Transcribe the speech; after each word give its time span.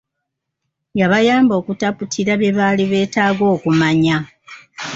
Yabayamba 0.99 1.53
okutaputira 1.61 2.33
bye 2.41 2.51
baali 2.57 2.83
beetaaga 2.91 3.43
okumanya. 3.55 4.17